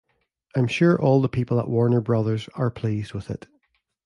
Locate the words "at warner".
1.59-2.01